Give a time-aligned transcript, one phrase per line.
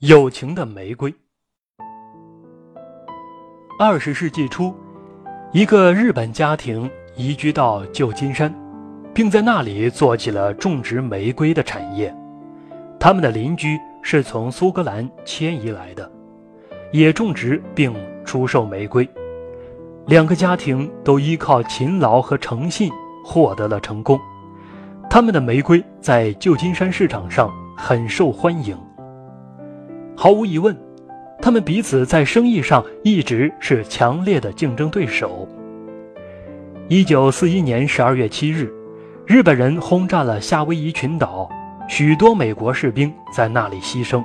[0.00, 1.12] 友情的玫瑰。
[3.80, 4.72] 二十世纪初，
[5.50, 8.54] 一个日本家庭移居到旧金山，
[9.12, 12.14] 并在那里做起了种植玫瑰的产业。
[13.00, 16.08] 他们的邻居是从苏格兰迁移来的，
[16.92, 17.92] 也种植并
[18.24, 19.08] 出售玫瑰。
[20.06, 22.88] 两个家庭都依靠勤劳和诚信
[23.24, 24.16] 获得了成功。
[25.10, 28.78] 他们的玫瑰在旧金山市场上很受欢迎。
[30.20, 30.76] 毫无疑问，
[31.40, 35.46] 他们彼此在生意上一直是强烈的竞争对手。
[36.88, 38.68] 一九四一年十二月七日，
[39.24, 41.48] 日本人轰炸了夏威夷群岛，
[41.88, 44.20] 许多美国士兵在那里牺牲。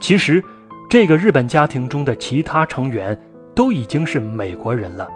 [0.00, 0.40] 其实，
[0.88, 3.20] 这个日本家庭中的其他成员
[3.56, 5.08] 都已经是美国人了，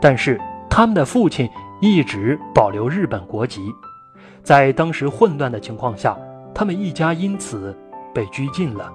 [0.00, 1.46] 但是他们的父亲
[1.82, 3.70] 一直保留日本国籍。
[4.42, 6.16] 在当时混乱的情况下，
[6.54, 7.76] 他们一家因此
[8.14, 8.90] 被拘禁了。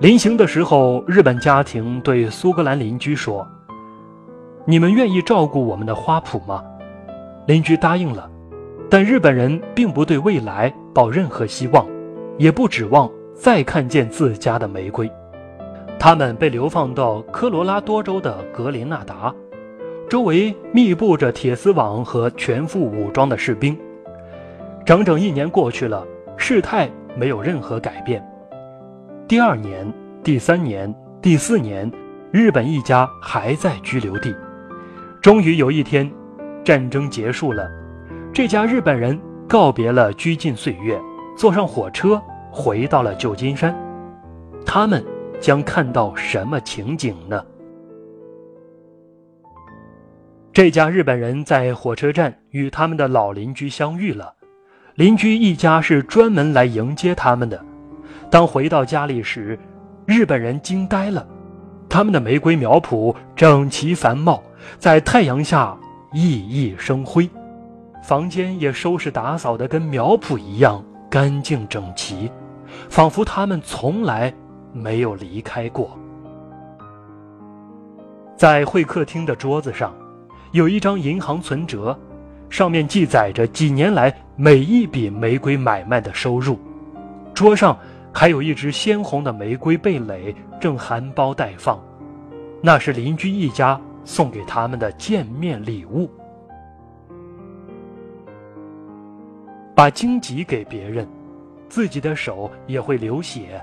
[0.00, 3.46] 临行的时候，日本家庭对苏格兰邻居说
[4.66, 6.64] ：“你们愿意照顾我们的花圃吗？”
[7.46, 8.28] 邻居答应了，
[8.90, 11.86] 但日本人并不对未来抱任何希望，
[12.38, 15.10] 也不指望再看见自家的玫瑰。
[15.96, 19.32] 他们被流放到科罗拉多州的格林纳达。
[20.08, 23.78] 周围密布着铁丝网和全副武装的士兵。
[24.84, 26.04] 整整一年过去了，
[26.36, 28.22] 事态没有任何改变。
[29.34, 31.90] 第二年、第三年、第四年，
[32.30, 34.32] 日本一家还在拘留地。
[35.20, 36.08] 终于有一天，
[36.62, 37.68] 战争结束了，
[38.32, 40.96] 这家日本人告别了拘禁岁月，
[41.36, 43.74] 坐上火车回到了旧金山。
[44.64, 45.04] 他们
[45.40, 47.44] 将看到什么情景呢？
[50.52, 54.32] 这家日本人在火车站与他们的老邻居相遇了，
[54.94, 57.60] 邻居一家是专门来迎接他们的。
[58.30, 59.58] 当回到家里时，
[60.06, 61.26] 日本人惊呆了，
[61.88, 64.42] 他们的玫瑰苗圃整齐繁茂，
[64.78, 65.76] 在太阳下
[66.12, 67.28] 熠熠生辉，
[68.02, 72.30] 房间也收拾打扫的跟苗圃一样干净整齐，
[72.88, 74.32] 仿佛他们从来
[74.72, 75.96] 没有离开过。
[78.36, 79.92] 在会客厅的桌子上。
[80.52, 81.98] 有一张银行存折，
[82.48, 86.56] 上面记载着几年来每一笔玫瑰买卖的收入。
[87.34, 87.76] 桌上
[88.14, 91.82] 还有一只鲜红的玫瑰蓓蕾，正含苞待放，
[92.62, 96.08] 那是邻居一家送给他们的见面礼物。
[99.74, 101.08] 把荆棘给别人，
[101.68, 103.60] 自己的手也会流血；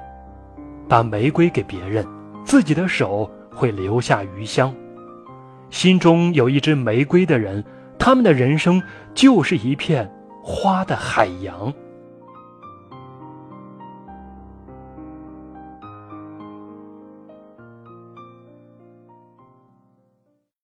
[0.89, 2.05] 把玫瑰给别人，
[2.43, 4.75] 自己的手会留下余香。
[5.69, 7.63] 心中有一支玫瑰的人，
[7.97, 8.83] 他们的人生
[9.13, 10.11] 就是一片
[10.43, 11.73] 花的海洋。